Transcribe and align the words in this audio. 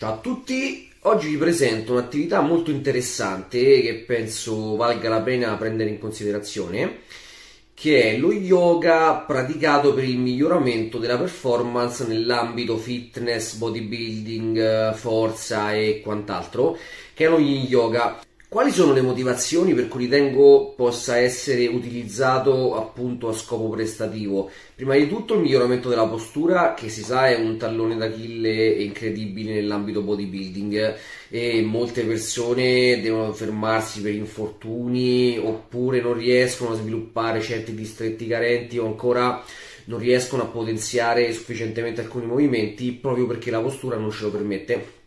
Ciao 0.00 0.14
a 0.14 0.16
tutti, 0.16 0.90
oggi 1.00 1.28
vi 1.28 1.36
presento 1.36 1.92
un'attività 1.92 2.40
molto 2.40 2.70
interessante 2.70 3.82
che 3.82 4.02
penso 4.06 4.74
valga 4.74 5.10
la 5.10 5.20
pena 5.20 5.54
prendere 5.56 5.90
in 5.90 5.98
considerazione, 5.98 7.00
che 7.74 8.04
è 8.04 8.16
lo 8.16 8.32
yoga 8.32 9.16
praticato 9.16 9.92
per 9.92 10.04
il 10.04 10.16
miglioramento 10.16 10.96
della 10.96 11.18
performance 11.18 12.06
nell'ambito 12.06 12.78
fitness, 12.78 13.56
bodybuilding, 13.56 14.94
forza 14.94 15.74
e 15.74 16.00
quant'altro, 16.02 16.78
che 17.12 17.26
è 17.26 17.28
lo 17.28 17.38
yin 17.38 17.66
yoga. 17.66 18.20
Quali 18.50 18.72
sono 18.72 18.92
le 18.92 19.00
motivazioni 19.00 19.74
per 19.74 19.86
cui 19.86 20.06
ritengo 20.06 20.72
possa 20.74 21.16
essere 21.18 21.68
utilizzato 21.68 22.74
appunto 22.74 23.28
a 23.28 23.32
scopo 23.32 23.68
prestativo? 23.68 24.50
Prima 24.74 24.96
di 24.96 25.06
tutto 25.06 25.34
il 25.34 25.40
miglioramento 25.42 25.88
della 25.88 26.08
postura, 26.08 26.74
che 26.74 26.88
si 26.88 27.04
sa 27.04 27.28
è 27.28 27.36
un 27.36 27.56
tallone 27.58 27.96
d'Achille 27.96 28.70
incredibile 28.82 29.54
nell'ambito 29.54 30.02
bodybuilding 30.02 30.96
e 31.28 31.62
molte 31.62 32.02
persone 32.02 33.00
devono 33.00 33.32
fermarsi 33.32 34.00
per 34.02 34.14
infortuni 34.14 35.38
oppure 35.38 36.00
non 36.00 36.14
riescono 36.14 36.72
a 36.72 36.76
sviluppare 36.76 37.40
certi 37.40 37.72
distretti 37.72 38.26
carenti 38.26 38.78
o 38.78 38.86
ancora 38.86 39.44
non 39.84 40.00
riescono 40.00 40.42
a 40.42 40.46
potenziare 40.46 41.32
sufficientemente 41.32 42.00
alcuni 42.00 42.26
movimenti 42.26 42.90
proprio 42.94 43.28
perché 43.28 43.52
la 43.52 43.60
postura 43.60 43.96
non 43.96 44.10
ce 44.10 44.24
lo 44.24 44.30
permette. 44.32 44.99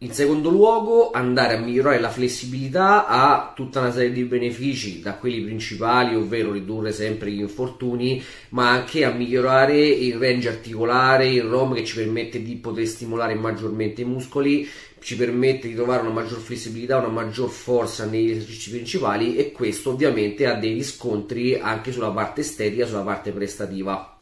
In 0.00 0.12
secondo 0.12 0.48
luogo, 0.48 1.10
andare 1.10 1.56
a 1.56 1.58
migliorare 1.58 1.98
la 1.98 2.08
flessibilità 2.08 3.08
ha 3.08 3.52
tutta 3.52 3.80
una 3.80 3.90
serie 3.90 4.12
di 4.12 4.22
benefici, 4.22 5.00
da 5.00 5.14
quelli 5.14 5.40
principali, 5.40 6.14
ovvero 6.14 6.52
ridurre 6.52 6.92
sempre 6.92 7.32
gli 7.32 7.40
infortuni, 7.40 8.22
ma 8.50 8.70
anche 8.70 9.04
a 9.04 9.10
migliorare 9.10 9.76
il 9.76 10.14
range 10.14 10.50
articolare, 10.50 11.26
il 11.26 11.42
ROM 11.42 11.74
che 11.74 11.84
ci 11.84 11.96
permette 11.96 12.40
di 12.44 12.54
poter 12.54 12.86
stimolare 12.86 13.34
maggiormente 13.34 14.02
i 14.02 14.04
muscoli, 14.04 14.68
ci 15.00 15.16
permette 15.16 15.66
di 15.66 15.74
trovare 15.74 16.02
una 16.02 16.12
maggior 16.12 16.38
flessibilità, 16.38 16.98
una 16.98 17.08
maggior 17.08 17.50
forza 17.50 18.04
negli 18.04 18.30
esercizi 18.30 18.70
principali 18.70 19.34
e 19.34 19.50
questo 19.50 19.90
ovviamente 19.90 20.46
ha 20.46 20.54
dei 20.54 20.74
riscontri 20.74 21.56
anche 21.56 21.90
sulla 21.90 22.12
parte 22.12 22.42
estetica, 22.42 22.86
sulla 22.86 23.02
parte 23.02 23.32
prestativa. 23.32 24.17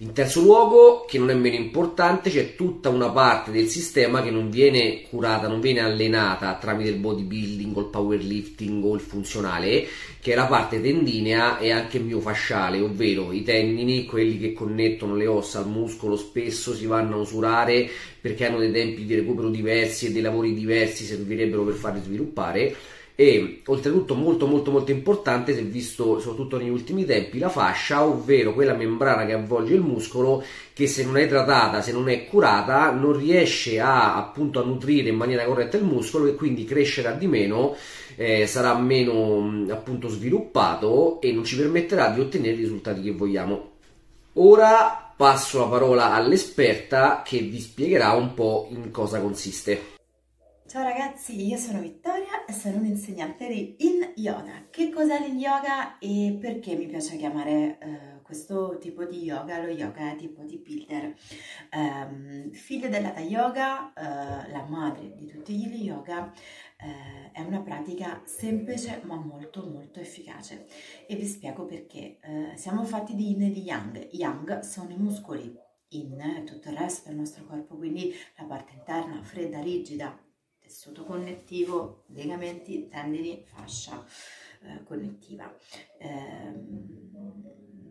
In 0.00 0.12
terzo 0.12 0.42
luogo, 0.42 1.06
che 1.08 1.18
non 1.18 1.30
è 1.30 1.34
meno 1.34 1.56
importante, 1.56 2.28
c'è 2.28 2.54
tutta 2.54 2.90
una 2.90 3.08
parte 3.08 3.50
del 3.50 3.66
sistema 3.68 4.22
che 4.22 4.30
non 4.30 4.50
viene 4.50 5.00
curata, 5.08 5.48
non 5.48 5.58
viene 5.58 5.80
allenata 5.80 6.58
tramite 6.60 6.90
il 6.90 6.98
bodybuilding 6.98 7.74
o 7.74 7.80
il 7.80 7.86
powerlifting 7.86 8.84
o 8.84 8.94
il 8.94 9.00
funzionale, 9.00 9.86
che 10.20 10.32
è 10.32 10.34
la 10.34 10.44
parte 10.44 10.82
tendinea 10.82 11.56
e 11.56 11.70
anche 11.70 11.98
miofasciale, 11.98 12.78
ovvero 12.78 13.32
i 13.32 13.42
tendini, 13.42 14.04
quelli 14.04 14.38
che 14.38 14.52
connettono 14.52 15.14
le 15.14 15.26
ossa 15.26 15.60
al 15.60 15.68
muscolo, 15.68 16.16
spesso 16.16 16.74
si 16.74 16.84
vanno 16.84 17.14
a 17.14 17.20
usurare 17.20 17.88
perché 18.20 18.44
hanno 18.44 18.58
dei 18.58 18.72
tempi 18.72 19.06
di 19.06 19.14
recupero 19.14 19.48
diversi 19.48 20.08
e 20.08 20.12
dei 20.12 20.20
lavori 20.20 20.52
diversi 20.52 21.04
servirebbero 21.04 21.64
per 21.64 21.74
farli 21.74 22.02
sviluppare 22.02 22.76
e 23.18 23.62
oltretutto 23.64 24.14
molto 24.14 24.46
molto 24.46 24.70
molto 24.70 24.90
importante 24.90 25.54
si 25.54 25.60
è 25.60 25.64
visto 25.64 26.20
soprattutto 26.20 26.58
negli 26.58 26.68
ultimi 26.68 27.06
tempi 27.06 27.38
la 27.38 27.48
fascia 27.48 28.04
ovvero 28.04 28.52
quella 28.52 28.74
membrana 28.74 29.24
che 29.24 29.32
avvolge 29.32 29.72
il 29.72 29.80
muscolo 29.80 30.44
che 30.74 30.86
se 30.86 31.02
non 31.02 31.16
è 31.16 31.26
tratata 31.26 31.80
se 31.80 31.92
non 31.92 32.10
è 32.10 32.26
curata 32.26 32.90
non 32.90 33.16
riesce 33.16 33.80
a 33.80 34.16
appunto 34.16 34.60
a 34.60 34.64
nutrire 34.64 35.08
in 35.08 35.16
maniera 35.16 35.46
corretta 35.46 35.78
il 35.78 35.84
muscolo 35.84 36.26
e 36.26 36.34
quindi 36.34 36.64
crescerà 36.64 37.12
di 37.12 37.26
meno 37.26 37.74
eh, 38.16 38.46
sarà 38.46 38.76
meno 38.76 39.66
appunto 39.70 40.08
sviluppato 40.08 41.20
e 41.20 41.32
non 41.32 41.44
ci 41.44 41.56
permetterà 41.56 42.08
di 42.08 42.20
ottenere 42.20 42.54
i 42.54 42.60
risultati 42.60 43.02
che 43.02 43.12
vogliamo. 43.12 43.70
Ora 44.34 45.12
passo 45.16 45.60
la 45.60 45.66
parola 45.66 46.12
all'esperta 46.12 47.22
che 47.24 47.38
vi 47.38 47.60
spiegherà 47.60 48.12
un 48.12 48.34
po' 48.34 48.68
in 48.70 48.90
cosa 48.90 49.20
consiste 49.20 49.94
Ciao 50.68 50.82
ragazzi, 50.82 51.46
io 51.46 51.56
sono 51.56 51.80
Vittoria 51.80 52.44
e 52.44 52.52
sono 52.52 52.78
un'insegnante 52.78 53.46
di 53.46 53.76
In 53.86 54.14
Yoga. 54.16 54.66
Che 54.68 54.90
cos'è 54.90 55.20
l'In 55.20 55.38
Yoga 55.38 55.96
e 56.00 56.36
perché 56.40 56.74
mi 56.74 56.88
piace 56.88 57.16
chiamare 57.16 57.78
uh, 57.80 58.22
questo 58.22 58.76
tipo 58.80 59.04
di 59.04 59.22
yoga 59.22 59.62
lo 59.62 59.68
yoga 59.68 60.16
di 60.16 60.26
bodybuilder? 60.26 61.14
Um, 61.72 62.50
figlia 62.50 62.88
dell'Ata 62.88 63.20
Yoga, 63.20 63.92
uh, 63.94 64.50
la 64.50 64.66
madre 64.68 65.14
di 65.14 65.26
tutti 65.26 65.54
gli 65.54 65.84
yoga, 65.84 66.32
uh, 66.32 67.30
è 67.30 67.42
una 67.42 67.60
pratica 67.60 68.22
semplice 68.24 69.02
ma 69.04 69.14
molto 69.14 69.64
molto 69.68 70.00
efficace 70.00 70.66
e 71.06 71.14
vi 71.14 71.26
spiego 71.26 71.64
perché. 71.64 72.18
siamo 72.56 72.82
fatti 72.82 73.14
di 73.14 73.28
Yin 73.28 73.42
e 73.42 73.50
di 73.50 73.62
Yang. 73.62 74.08
Yang 74.10 74.58
sono 74.62 74.90
i 74.90 74.96
muscoli 74.96 75.56
in 75.90 76.42
tutto 76.44 76.70
il 76.70 76.76
resto 76.76 77.08
del 77.08 77.18
nostro 77.18 77.44
corpo, 77.44 77.76
quindi 77.76 78.12
la 78.36 78.44
parte 78.46 78.72
interna 78.74 79.22
fredda, 79.22 79.60
rigida, 79.60 80.25
tessuto 80.66 81.04
connettivo, 81.04 82.02
legamenti, 82.08 82.88
tendini, 82.88 83.44
fascia 83.46 84.04
eh, 84.62 84.82
connettiva. 84.82 85.54
Eh, 85.98 87.14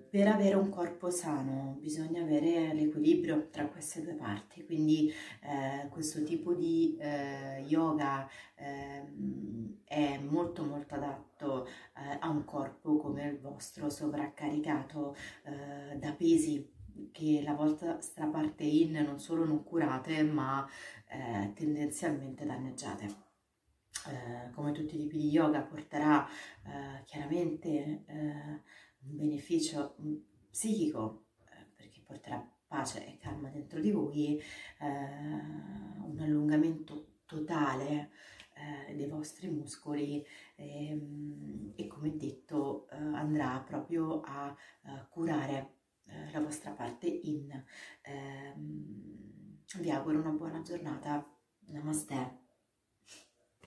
per 0.10 0.28
avere 0.28 0.56
un 0.56 0.70
corpo 0.70 1.10
sano 1.10 1.78
bisogna 1.80 2.22
avere 2.22 2.74
l'equilibrio 2.74 3.50
tra 3.50 3.68
queste 3.68 4.02
due 4.02 4.14
parti, 4.14 4.66
quindi 4.66 5.12
eh, 5.42 5.88
questo 5.90 6.24
tipo 6.24 6.54
di 6.54 6.96
eh, 7.00 7.64
yoga 7.68 8.30
ehm, 8.56 9.80
è 9.84 10.18
molto 10.20 10.64
molto 10.64 10.96
adatto 10.96 11.66
eh, 11.66 12.18
a 12.20 12.30
un 12.30 12.46
corpo 12.46 12.98
come 12.98 13.28
il 13.28 13.40
vostro, 13.40 13.90
sovraccaricato 13.90 15.16
eh, 15.44 15.98
da 15.98 16.14
pesi 16.14 16.75
che 17.12 17.42
la 17.44 17.54
vostra 17.54 17.98
parte 18.32 18.64
in 18.64 18.94
non 19.06 19.20
solo 19.20 19.46
non 19.46 19.64
curate 19.64 20.24
ma 20.24 20.68
eh, 21.08 21.52
tendenzialmente 21.54 22.46
danneggiate. 22.46 23.24
Eh, 24.08 24.52
come 24.52 24.72
tutti 24.72 24.96
i 24.96 25.00
tipi 25.00 25.18
di 25.18 25.30
yoga 25.30 25.62
porterà 25.62 26.28
eh, 26.28 27.04
chiaramente 27.06 28.04
eh, 28.06 28.62
un 29.00 29.16
beneficio 29.16 29.96
mm, 30.00 30.16
psichico 30.52 31.26
eh, 31.46 31.66
perché 31.76 32.02
porterà 32.06 32.48
pace 32.68 33.08
e 33.08 33.18
calma 33.18 33.50
dentro 33.50 33.80
di 33.80 33.92
voi, 33.92 34.38
eh, 34.38 34.86
un 34.86 36.18
allungamento 36.20 37.22
totale 37.26 38.12
dei 38.96 39.06
vostri 39.08 39.50
muscoli 39.50 40.26
e, 40.56 40.88
ehm, 40.88 41.74
e 41.76 41.88
come 41.88 42.16
detto 42.16 42.88
andrà 42.90 43.60
proprio 43.60 44.22
a 44.22 44.56
curare 45.10 45.75
la 46.36 46.42
vostra 46.42 46.72
parte 46.72 47.08
in. 47.08 47.64
Ehm, 48.02 49.64
vi 49.80 49.90
auguro 49.90 50.20
una 50.20 50.32
buona 50.32 50.62
giornata. 50.62 51.26
Namaste. 51.68 52.45